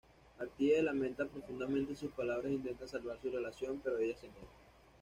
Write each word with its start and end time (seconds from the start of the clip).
Artie 0.39 0.81
lamenta 0.81 1.27
profundamente 1.27 1.95
sus 1.95 2.09
palabras 2.13 2.47
e 2.51 2.55
intenta 2.55 2.87
salvar 2.87 3.19
su 3.21 3.29
relación, 3.29 3.79
pero 3.83 3.99
ella 3.99 4.17
se 4.17 4.29
niega. 4.29 4.47